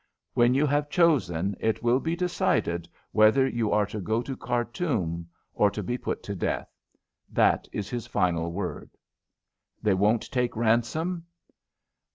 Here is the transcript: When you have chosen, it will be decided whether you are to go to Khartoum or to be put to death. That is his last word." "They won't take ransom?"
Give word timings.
When 0.33 0.55
you 0.55 0.65
have 0.65 0.89
chosen, 0.89 1.55
it 1.59 1.83
will 1.83 1.99
be 1.99 2.15
decided 2.15 2.89
whether 3.11 3.47
you 3.47 3.71
are 3.71 3.85
to 3.85 3.99
go 3.99 4.23
to 4.23 4.35
Khartoum 4.35 5.29
or 5.53 5.69
to 5.69 5.83
be 5.83 5.95
put 5.95 6.23
to 6.23 6.33
death. 6.35 6.75
That 7.29 7.67
is 7.71 7.87
his 7.87 8.15
last 8.15 8.33
word." 8.35 8.89
"They 9.83 9.93
won't 9.93 10.31
take 10.31 10.55
ransom?" 10.55 11.27